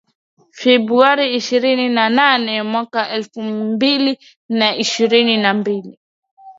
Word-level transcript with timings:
Februari 0.59 1.35
ishirini 1.35 1.89
na 1.89 2.09
nane 2.09 2.63
mwaka 2.63 3.09
elfu 3.09 3.41
mbili 3.41 4.19
na 4.49 4.75
ishirini 4.75 5.37
na 5.37 5.53
mbili 5.53 5.99